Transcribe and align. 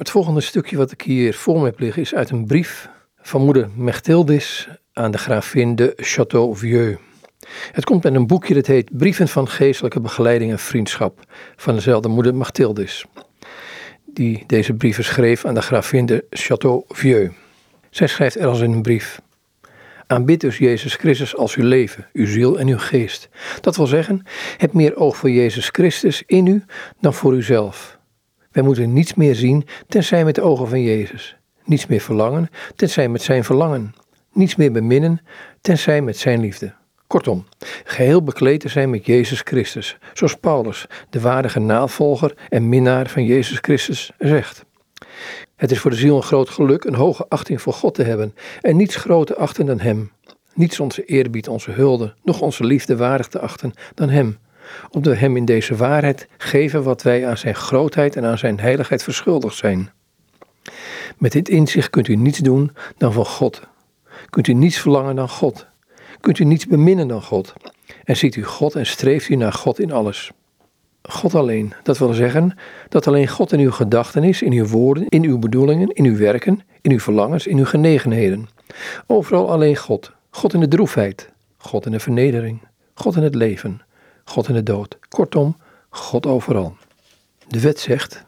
Het 0.00 0.10
volgende 0.10 0.40
stukje 0.40 0.76
wat 0.76 0.92
ik 0.92 1.02
hier 1.02 1.34
voor 1.34 1.58
me 1.58 1.64
heb 1.64 1.78
liggen 1.78 2.02
is 2.02 2.14
uit 2.14 2.30
een 2.30 2.46
brief 2.46 2.88
van 3.16 3.44
moeder 3.44 3.70
Mechtildis 3.76 4.68
aan 4.92 5.10
de 5.10 5.18
gravin 5.18 5.76
de 5.76 5.92
Château-Vieux. 5.96 6.98
Het 7.72 7.84
komt 7.84 8.02
met 8.02 8.14
een 8.14 8.26
boekje 8.26 8.54
dat 8.54 8.66
heet 8.66 8.98
Brieven 8.98 9.28
van 9.28 9.48
geestelijke 9.48 10.00
begeleiding 10.00 10.50
en 10.50 10.58
vriendschap 10.58 11.20
van 11.56 11.74
dezelfde 11.74 12.08
moeder 12.08 12.34
Machtildis, 12.34 13.04
die 14.06 14.44
deze 14.46 14.74
brieven 14.74 15.04
schreef 15.04 15.44
aan 15.44 15.54
de 15.54 15.62
gravin 15.62 16.06
de 16.06 16.24
Château-Vieux. 16.30 17.34
Zij 17.90 18.06
schrijft 18.06 18.36
er 18.36 18.46
als 18.46 18.60
in 18.60 18.72
een 18.72 18.82
brief. 18.82 19.20
Aanbid 20.06 20.40
dus 20.40 20.58
Jezus 20.58 20.94
Christus 20.94 21.36
als 21.36 21.54
uw 21.54 21.64
leven, 21.64 22.06
uw 22.12 22.26
ziel 22.26 22.58
en 22.58 22.68
uw 22.68 22.78
geest. 22.78 23.28
Dat 23.60 23.76
wil 23.76 23.86
zeggen, 23.86 24.26
heb 24.56 24.72
meer 24.72 24.96
oog 24.96 25.16
voor 25.16 25.30
Jezus 25.30 25.68
Christus 25.68 26.22
in 26.26 26.46
u 26.46 26.64
dan 27.00 27.14
voor 27.14 27.34
uzelf. 27.34 27.98
Wij 28.50 28.62
moeten 28.62 28.92
niets 28.92 29.14
meer 29.14 29.34
zien 29.34 29.66
tenzij 29.88 30.24
met 30.24 30.34
de 30.34 30.42
ogen 30.42 30.68
van 30.68 30.82
Jezus. 30.82 31.36
Niets 31.64 31.86
meer 31.86 32.00
verlangen 32.00 32.48
tenzij 32.76 33.08
met 33.08 33.22
zijn 33.22 33.44
verlangen. 33.44 33.94
Niets 34.32 34.56
meer 34.56 34.72
beminnen 34.72 35.20
tenzij 35.60 36.02
met 36.02 36.16
zijn 36.16 36.40
liefde. 36.40 36.72
Kortom, 37.06 37.46
geheel 37.84 38.22
bekleed 38.22 38.60
te 38.60 38.68
zijn 38.68 38.90
met 38.90 39.06
Jezus 39.06 39.40
Christus, 39.40 39.98
zoals 40.14 40.34
Paulus, 40.34 40.86
de 41.10 41.20
waardige 41.20 41.60
navolger 41.60 42.34
en 42.48 42.68
minnaar 42.68 43.08
van 43.08 43.24
Jezus 43.24 43.58
Christus, 43.60 44.10
zegt. 44.18 44.64
Het 45.56 45.70
is 45.70 45.78
voor 45.78 45.90
de 45.90 45.96
ziel 45.96 46.16
een 46.16 46.22
groot 46.22 46.48
geluk 46.48 46.84
een 46.84 46.94
hoge 46.94 47.26
achting 47.28 47.62
voor 47.62 47.72
God 47.72 47.94
te 47.94 48.02
hebben 48.02 48.34
en 48.60 48.76
niets 48.76 48.96
groter 48.96 49.36
achten 49.36 49.66
dan 49.66 49.80
Hem. 49.80 50.12
Niets 50.54 50.80
onze 50.80 51.04
eerbied, 51.04 51.48
onze 51.48 51.70
hulde, 51.70 52.14
nog 52.22 52.40
onze 52.40 52.64
liefde 52.64 52.96
waardig 52.96 53.28
te 53.28 53.40
achten 53.40 53.72
dan 53.94 54.08
Hem. 54.08 54.38
Omdat 54.90 55.12
we 55.12 55.18
Hem 55.18 55.36
in 55.36 55.44
deze 55.44 55.76
waarheid 55.76 56.28
geven 56.38 56.82
wat 56.82 57.02
wij 57.02 57.26
aan 57.26 57.38
Zijn 57.38 57.54
grootheid 57.54 58.16
en 58.16 58.24
aan 58.24 58.38
Zijn 58.38 58.60
heiligheid 58.60 59.02
verschuldigd 59.02 59.56
zijn. 59.56 59.90
Met 61.18 61.32
dit 61.32 61.48
inzicht 61.48 61.90
kunt 61.90 62.08
u 62.08 62.14
niets 62.14 62.38
doen 62.38 62.70
dan 62.96 63.12
van 63.12 63.26
God. 63.26 63.60
Kunt 64.30 64.46
u 64.46 64.52
niets 64.52 64.78
verlangen 64.78 65.16
dan 65.16 65.28
God. 65.28 65.66
Kunt 66.20 66.38
u 66.38 66.44
niets 66.44 66.66
beminnen 66.66 67.08
dan 67.08 67.22
God. 67.22 67.52
En 68.04 68.16
ziet 68.16 68.36
u 68.36 68.44
God 68.44 68.74
en 68.74 68.86
streeft 68.86 69.28
u 69.28 69.34
naar 69.34 69.52
God 69.52 69.78
in 69.80 69.92
alles. 69.92 70.30
God 71.02 71.34
alleen. 71.34 71.72
Dat 71.82 71.98
wil 71.98 72.12
zeggen 72.12 72.56
dat 72.88 73.06
alleen 73.06 73.28
God 73.28 73.52
in 73.52 73.60
uw 73.60 73.70
gedachten 73.70 74.24
is, 74.24 74.42
in 74.42 74.52
uw 74.52 74.66
woorden, 74.66 75.08
in 75.08 75.24
uw 75.24 75.38
bedoelingen, 75.38 75.88
in 75.88 76.04
uw 76.04 76.16
werken, 76.16 76.60
in 76.80 76.90
uw 76.90 77.00
verlangens, 77.00 77.46
in 77.46 77.58
uw 77.58 77.64
genegenheden. 77.64 78.48
Overal 79.06 79.50
alleen 79.50 79.76
God. 79.76 80.12
God 80.30 80.54
in 80.54 80.60
de 80.60 80.68
droefheid, 80.68 81.30
God 81.56 81.86
in 81.86 81.92
de 81.92 82.00
vernedering, 82.00 82.60
God 82.94 83.16
in 83.16 83.22
het 83.22 83.34
leven, 83.34 83.80
God 84.30 84.48
in 84.48 84.54
de 84.54 84.62
dood. 84.62 84.98
Kortom, 85.08 85.56
God 85.88 86.26
overal. 86.26 86.76
De 87.48 87.60
wet 87.60 87.80
zegt, 87.80 88.24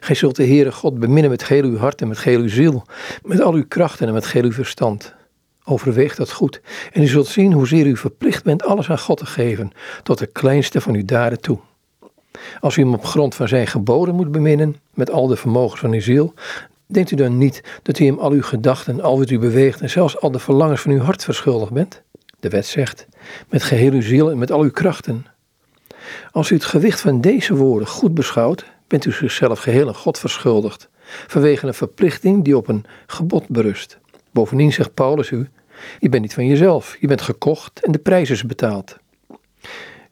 gij 0.00 0.14
zult 0.14 0.36
de 0.36 0.46
Heere 0.46 0.72
God 0.72 0.98
beminnen 0.98 1.30
met 1.30 1.42
geheel 1.42 1.64
uw 1.64 1.76
hart 1.76 2.00
en 2.00 2.08
met 2.08 2.18
geheel 2.18 2.40
uw 2.40 2.48
ziel, 2.48 2.84
met 3.22 3.40
al 3.40 3.52
uw 3.52 3.64
krachten 3.68 4.06
en 4.06 4.12
met 4.12 4.26
geheel 4.26 4.44
uw 4.44 4.52
verstand. 4.52 5.14
Overweeg 5.64 6.14
dat 6.14 6.32
goed 6.32 6.60
en 6.92 7.02
u 7.02 7.06
zult 7.06 7.26
zien 7.26 7.52
hoezeer 7.52 7.86
u 7.86 7.96
verplicht 7.96 8.44
bent 8.44 8.62
alles 8.62 8.90
aan 8.90 8.98
God 8.98 9.18
te 9.18 9.26
geven, 9.26 9.72
tot 10.02 10.18
de 10.18 10.26
kleinste 10.26 10.80
van 10.80 10.94
uw 10.94 11.04
daden 11.04 11.40
toe. 11.40 11.58
Als 12.60 12.76
u 12.76 12.82
hem 12.82 12.94
op 12.94 13.04
grond 13.04 13.34
van 13.34 13.48
zijn 13.48 13.66
geboden 13.66 14.14
moet 14.14 14.32
beminnen, 14.32 14.76
met 14.94 15.10
al 15.10 15.26
de 15.26 15.36
vermogens 15.36 15.80
van 15.80 15.92
uw 15.92 16.00
ziel, 16.00 16.34
denkt 16.86 17.10
u 17.10 17.16
dan 17.16 17.38
niet 17.38 17.62
dat 17.82 17.98
u 17.98 18.04
hem 18.04 18.18
al 18.18 18.30
uw 18.30 18.42
gedachten, 18.42 19.00
al 19.00 19.18
wat 19.18 19.30
u 19.30 19.38
beweegt 19.38 19.80
en 19.80 19.90
zelfs 19.90 20.20
al 20.20 20.30
de 20.30 20.38
verlangens 20.38 20.80
van 20.80 20.92
uw 20.92 21.00
hart 21.00 21.24
verschuldigd 21.24 21.72
bent? 21.72 22.02
De 22.40 22.48
wet 22.48 22.66
zegt, 22.66 23.06
met 23.48 23.62
geheel 23.62 23.92
uw 23.92 24.02
ziel 24.02 24.30
en 24.30 24.38
met 24.38 24.50
al 24.50 24.60
uw 24.60 24.70
krachten. 24.70 25.26
Als 26.30 26.50
u 26.50 26.54
het 26.54 26.64
gewicht 26.64 27.00
van 27.00 27.20
deze 27.20 27.54
woorden 27.54 27.88
goed 27.88 28.14
beschouwt, 28.14 28.64
bent 28.86 29.04
u 29.04 29.12
zichzelf 29.12 29.60
geheel 29.60 29.88
aan 29.88 29.94
God 29.94 30.18
verschuldigd, 30.18 30.88
vanwege 31.26 31.66
een 31.66 31.74
verplichting 31.74 32.44
die 32.44 32.56
op 32.56 32.68
een 32.68 32.84
gebod 33.06 33.48
berust. 33.48 33.98
Bovendien 34.30 34.72
zegt 34.72 34.94
Paulus 34.94 35.30
u, 35.30 35.48
je 35.98 36.08
bent 36.08 36.22
niet 36.22 36.34
van 36.34 36.46
jezelf, 36.46 36.96
je 37.00 37.06
bent 37.06 37.22
gekocht 37.22 37.84
en 37.84 37.92
de 37.92 37.98
prijs 37.98 38.30
is 38.30 38.46
betaald. 38.46 38.96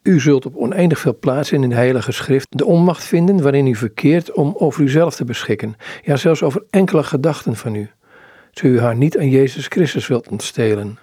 U 0.03 0.19
zult 0.19 0.45
op 0.45 0.55
oneindig 0.55 0.99
veel 0.99 1.19
plaatsen 1.19 1.63
in 1.63 1.69
de 1.69 1.75
Heilige 1.75 2.11
Schrift 2.11 2.47
de 2.49 2.65
onmacht 2.65 3.03
vinden 3.03 3.41
waarin 3.41 3.67
u 3.67 3.75
verkeert 3.75 4.31
om 4.31 4.55
over 4.57 4.81
uzelf 4.81 5.15
te 5.15 5.25
beschikken, 5.25 5.75
ja 6.03 6.15
zelfs 6.15 6.43
over 6.43 6.63
enkele 6.69 7.03
gedachten 7.03 7.55
van 7.55 7.75
u, 7.75 7.89
zo 8.51 8.67
u 8.67 8.79
haar 8.79 8.95
niet 8.95 9.17
aan 9.17 9.29
Jezus 9.29 9.67
Christus 9.67 10.07
wilt 10.07 10.27
ontstelen. 10.27 10.97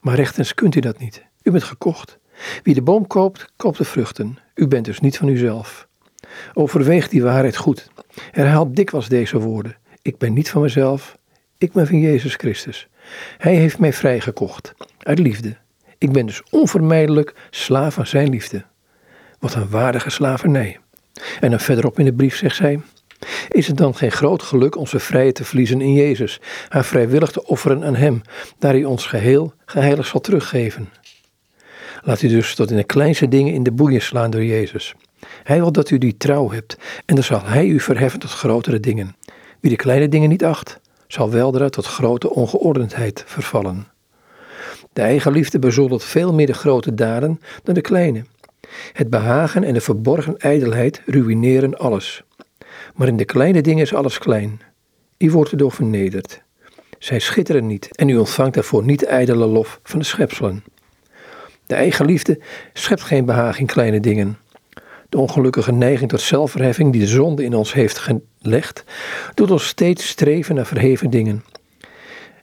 Maar 0.00 0.14
rechtens 0.14 0.54
kunt 0.54 0.74
u 0.74 0.80
dat 0.80 0.98
niet. 0.98 1.24
U 1.42 1.50
bent 1.50 1.64
gekocht. 1.64 2.18
Wie 2.62 2.74
de 2.74 2.82
boom 2.82 3.06
koopt, 3.06 3.46
koopt 3.56 3.78
de 3.78 3.84
vruchten. 3.84 4.38
U 4.54 4.68
bent 4.68 4.84
dus 4.84 5.00
niet 5.00 5.18
van 5.18 5.28
uzelf. 5.28 5.88
Overweeg 6.54 7.08
die 7.08 7.22
waarheid 7.22 7.56
goed. 7.56 7.90
Herhaal 8.30 8.72
dikwijls 8.72 9.08
deze 9.08 9.38
woorden. 9.38 9.76
Ik 10.02 10.18
ben 10.18 10.32
niet 10.32 10.50
van 10.50 10.62
mezelf, 10.62 11.16
ik 11.58 11.72
ben 11.72 11.86
van 11.86 12.00
Jezus 12.00 12.34
Christus. 12.34 12.88
Hij 13.38 13.54
heeft 13.54 13.78
mij 13.78 13.92
vrijgekocht, 13.92 14.74
uit 14.98 15.18
liefde. 15.18 15.56
Ik 15.98 16.12
ben 16.12 16.26
dus 16.26 16.42
onvermijdelijk 16.50 17.34
slaaf 17.50 17.94
van 17.94 18.06
zijn 18.06 18.28
liefde. 18.28 18.64
Wat 19.38 19.54
een 19.54 19.68
waardige 19.68 20.10
slavernij. 20.10 20.78
En 21.40 21.50
dan 21.50 21.60
verderop 21.60 21.98
in 21.98 22.04
de 22.04 22.12
brief 22.12 22.36
zegt 22.36 22.56
zij: 22.56 22.80
Is 23.48 23.66
het 23.66 23.76
dan 23.76 23.94
geen 23.94 24.12
groot 24.12 24.42
geluk 24.42 24.76
onze 24.76 24.98
vrijheid 24.98 25.34
te 25.34 25.44
verliezen 25.44 25.80
in 25.80 25.92
Jezus, 25.92 26.40
haar 26.68 26.84
vrijwillig 26.84 27.30
te 27.30 27.46
offeren 27.46 27.84
aan 27.84 27.96
Hem, 27.96 28.22
daar 28.58 28.72
Hij 28.72 28.84
ons 28.84 29.06
geheel 29.06 29.54
geheilig 29.64 30.06
zal 30.06 30.20
teruggeven? 30.20 30.88
Laat 32.04 32.22
u 32.22 32.28
dus 32.28 32.54
tot 32.54 32.70
in 32.70 32.76
de 32.76 32.84
kleinste 32.84 33.28
dingen 33.28 33.54
in 33.54 33.62
de 33.62 33.72
boeien 33.72 34.02
slaan 34.02 34.30
door 34.30 34.44
Jezus. 34.44 34.94
Hij 35.42 35.58
wil 35.58 35.72
dat 35.72 35.90
u 35.90 35.98
die 35.98 36.16
trouw 36.16 36.50
hebt, 36.50 36.76
en 37.04 37.14
dan 37.14 37.24
zal 37.24 37.44
Hij 37.44 37.66
u 37.66 37.80
verheffen 37.80 38.20
tot 38.20 38.30
grotere 38.30 38.80
dingen. 38.80 39.16
Wie 39.60 39.70
de 39.70 39.76
kleine 39.76 40.08
dingen 40.08 40.28
niet 40.28 40.44
acht, 40.44 40.80
zal 41.06 41.30
weldra 41.30 41.68
tot 41.68 41.86
grote 41.86 42.30
ongeordendheid 42.30 43.24
vervallen. 43.26 43.86
De 44.92 45.02
eigenliefde 45.02 45.58
bezoldigt 45.58 46.04
veel 46.04 46.32
meer 46.32 46.46
de 46.46 46.54
grote 46.54 46.94
daden 46.94 47.40
dan 47.62 47.74
de 47.74 47.80
kleine. 47.80 48.24
Het 48.92 49.10
behagen 49.10 49.64
en 49.64 49.74
de 49.74 49.80
verborgen 49.80 50.38
ijdelheid 50.38 51.02
ruïneren 51.06 51.78
alles. 51.78 52.22
Maar 52.94 53.08
in 53.08 53.16
de 53.16 53.24
kleine 53.24 53.60
dingen 53.60 53.82
is 53.82 53.94
alles 53.94 54.18
klein. 54.18 54.60
U 55.18 55.30
wordt 55.30 55.50
erdoor 55.50 55.72
vernederd. 55.72 56.42
Zij 56.98 57.18
schitteren 57.18 57.66
niet 57.66 57.96
en 57.96 58.08
u 58.08 58.16
ontvangt 58.16 58.54
daarvoor 58.54 58.84
niet 58.84 59.00
de 59.00 59.06
ijdele 59.06 59.46
lof 59.46 59.80
van 59.82 59.98
de 59.98 60.04
schepselen. 60.04 60.64
De 61.72 61.78
eigenliefde 61.78 62.38
schept 62.72 63.02
geen 63.02 63.24
behagen 63.24 63.60
in 63.60 63.66
kleine 63.66 64.00
dingen. 64.00 64.38
De 65.08 65.18
ongelukkige 65.18 65.72
neiging 65.72 66.10
tot 66.10 66.20
zelfverheffing 66.20 66.92
die 66.92 67.00
de 67.00 67.06
zonde 67.06 67.44
in 67.44 67.54
ons 67.54 67.72
heeft 67.72 67.98
gelegd, 67.98 68.84
doet 69.34 69.50
ons 69.50 69.66
steeds 69.66 70.08
streven 70.08 70.54
naar 70.54 70.66
verheven 70.66 71.10
dingen. 71.10 71.44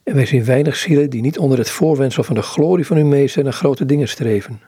En 0.03 0.15
wij 0.15 0.25
zien 0.25 0.45
weinig 0.45 0.75
zielen 0.75 1.09
die 1.09 1.21
niet 1.21 1.37
onder 1.37 1.57
het 1.57 1.69
voorwendsel 1.69 2.23
van 2.23 2.35
de 2.35 2.41
glorie 2.41 2.85
van 2.85 2.97
uw 2.97 3.05
meester 3.05 3.43
naar 3.43 3.53
grote 3.53 3.85
dingen 3.85 4.07
streven. 4.07 4.61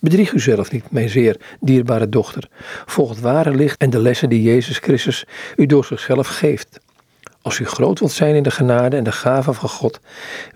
Bedrieg 0.00 0.32
uzelf 0.32 0.72
niet, 0.72 0.90
mijn 0.90 1.08
zeer 1.08 1.40
dierbare 1.60 2.08
dochter. 2.08 2.48
Volg 2.86 3.08
het 3.08 3.20
ware 3.20 3.54
licht 3.54 3.80
en 3.80 3.90
de 3.90 3.98
lessen 3.98 4.28
die 4.28 4.42
Jezus 4.42 4.78
Christus 4.78 5.24
u 5.56 5.66
door 5.66 5.84
zichzelf 5.84 6.26
geeft. 6.26 6.80
Als 7.48 7.58
u 7.58 7.66
groot 7.66 7.98
wilt 7.98 8.12
zijn 8.12 8.34
in 8.34 8.42
de 8.42 8.50
genade 8.50 8.96
en 8.96 9.04
de 9.04 9.12
gave 9.12 9.52
van 9.52 9.68
God, 9.68 10.00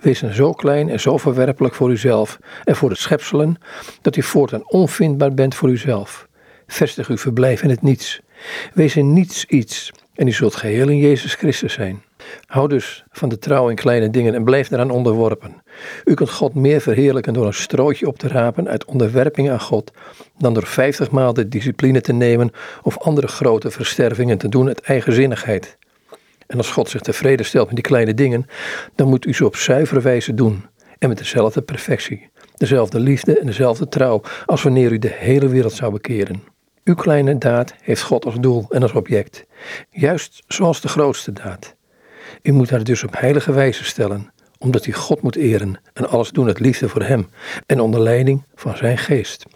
wees 0.00 0.20
dan 0.20 0.32
zo 0.32 0.52
klein 0.52 0.88
en 0.88 1.00
zo 1.00 1.16
verwerpelijk 1.16 1.74
voor 1.74 1.90
uzelf 1.90 2.38
en 2.64 2.76
voor 2.76 2.88
de 2.88 2.94
schepselen, 2.94 3.56
dat 4.02 4.16
u 4.16 4.22
voortaan 4.22 4.70
onvindbaar 4.70 5.34
bent 5.34 5.54
voor 5.54 5.68
uzelf. 5.70 6.28
Vestig 6.66 7.08
uw 7.08 7.16
verblijf 7.16 7.62
in 7.62 7.70
het 7.70 7.82
niets. 7.82 8.20
Wees 8.74 8.96
in 8.96 9.12
niets 9.12 9.44
iets 9.44 9.92
en 10.14 10.26
u 10.26 10.32
zult 10.32 10.54
geheel 10.54 10.88
in 10.88 10.96
Jezus 10.96 11.34
Christus 11.34 11.72
zijn. 11.72 12.02
Hou 12.46 12.68
dus 12.68 13.04
van 13.10 13.28
de 13.28 13.38
trouw 13.38 13.68
in 13.68 13.76
kleine 13.76 14.10
dingen 14.10 14.34
en 14.34 14.44
blijf 14.44 14.68
daaraan 14.68 14.90
onderworpen. 14.90 15.62
U 16.04 16.14
kunt 16.14 16.30
God 16.30 16.54
meer 16.54 16.80
verheerlijken 16.80 17.32
door 17.32 17.46
een 17.46 17.54
strootje 17.54 18.06
op 18.06 18.18
te 18.18 18.28
rapen 18.28 18.68
uit 18.68 18.84
onderwerping 18.84 19.50
aan 19.50 19.60
God, 19.60 19.92
dan 20.38 20.54
door 20.54 20.66
vijftig 20.66 21.10
maal 21.10 21.32
de 21.32 21.48
discipline 21.48 22.00
te 22.00 22.12
nemen 22.12 22.50
of 22.82 22.98
andere 22.98 23.28
grote 23.28 23.70
verstervingen 23.70 24.38
te 24.38 24.48
doen 24.48 24.66
uit 24.68 24.80
eigenzinnigheid. 24.80 25.76
En 26.52 26.58
als 26.58 26.70
God 26.70 26.88
zich 26.88 27.00
tevreden 27.00 27.46
stelt 27.46 27.66
met 27.66 27.74
die 27.74 27.84
kleine 27.84 28.14
dingen, 28.14 28.46
dan 28.94 29.08
moet 29.08 29.26
u 29.26 29.34
ze 29.34 29.44
op 29.44 29.56
zuivere 29.56 30.00
wijze 30.00 30.34
doen 30.34 30.64
en 30.98 31.08
met 31.08 31.18
dezelfde 31.18 31.62
perfectie, 31.62 32.30
dezelfde 32.56 33.00
liefde 33.00 33.38
en 33.38 33.46
dezelfde 33.46 33.88
trouw 33.88 34.22
als 34.46 34.62
wanneer 34.62 34.92
u 34.92 34.98
de 34.98 35.12
hele 35.14 35.48
wereld 35.48 35.72
zou 35.72 35.92
bekeren. 35.92 36.42
Uw 36.84 36.94
kleine 36.94 37.38
daad 37.38 37.74
heeft 37.82 38.02
God 38.02 38.24
als 38.24 38.34
doel 38.40 38.66
en 38.68 38.82
als 38.82 38.92
object, 38.92 39.44
juist 39.90 40.42
zoals 40.46 40.80
de 40.80 40.88
grootste 40.88 41.32
daad. 41.32 41.74
U 42.42 42.52
moet 42.52 42.70
haar 42.70 42.84
dus 42.84 43.04
op 43.04 43.18
heilige 43.18 43.52
wijze 43.52 43.84
stellen, 43.84 44.32
omdat 44.58 44.86
u 44.86 44.92
God 44.92 45.22
moet 45.22 45.36
eren 45.36 45.80
en 45.92 46.08
alles 46.08 46.30
doen 46.30 46.46
het 46.46 46.60
liefde 46.60 46.88
voor 46.88 47.02
Hem 47.02 47.28
en 47.66 47.80
onder 47.80 48.00
leiding 48.00 48.44
van 48.54 48.76
Zijn 48.76 48.98
geest. 48.98 49.46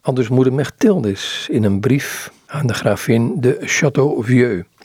Anders 0.00 0.28
moeder 0.28 0.52
Mechtildis 0.52 1.48
in 1.50 1.64
een 1.64 1.80
brief 1.80 2.32
aan 2.46 2.66
de 2.66 2.74
gravin 2.74 3.40
de 3.40 3.56
Château-Vieux. 3.60 4.75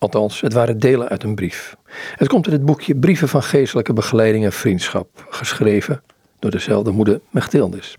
Althans, 0.00 0.40
het 0.40 0.52
waren 0.52 0.78
delen 0.78 1.08
uit 1.08 1.22
een 1.22 1.34
brief. 1.34 1.76
Het 2.16 2.28
komt 2.28 2.46
in 2.46 2.52
het 2.52 2.64
boekje 2.64 2.96
Brieven 2.96 3.28
van 3.28 3.42
Geestelijke 3.42 3.92
Begeleiding 3.92 4.44
en 4.44 4.52
Vriendschap, 4.52 5.26
geschreven 5.30 6.02
door 6.38 6.50
dezelfde 6.50 6.90
moeder 6.90 7.20
Mechtildis. 7.30 7.98